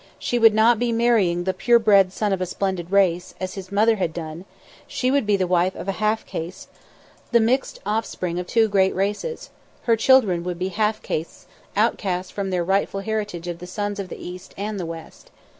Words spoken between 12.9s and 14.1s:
heritage of the sons of